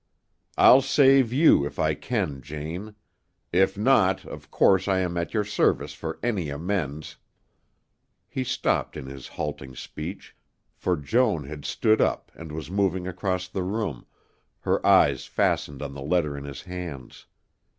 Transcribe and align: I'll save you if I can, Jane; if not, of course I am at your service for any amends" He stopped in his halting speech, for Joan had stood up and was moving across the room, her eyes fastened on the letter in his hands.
I'll 0.57 0.81
save 0.81 1.31
you 1.31 1.63
if 1.63 1.77
I 1.77 1.93
can, 1.93 2.41
Jane; 2.41 2.95
if 3.53 3.77
not, 3.77 4.25
of 4.25 4.49
course 4.49 4.87
I 4.87 4.97
am 4.97 5.15
at 5.15 5.35
your 5.35 5.43
service 5.43 5.93
for 5.93 6.17
any 6.23 6.49
amends" 6.49 7.17
He 8.27 8.43
stopped 8.43 8.97
in 8.97 9.05
his 9.05 9.27
halting 9.27 9.75
speech, 9.75 10.35
for 10.73 10.97
Joan 10.97 11.43
had 11.43 11.65
stood 11.65 12.01
up 12.01 12.31
and 12.33 12.51
was 12.51 12.71
moving 12.71 13.07
across 13.07 13.47
the 13.47 13.61
room, 13.61 14.07
her 14.61 14.83
eyes 14.83 15.25
fastened 15.27 15.83
on 15.83 15.93
the 15.93 16.01
letter 16.01 16.35
in 16.35 16.45
his 16.45 16.63
hands. 16.63 17.27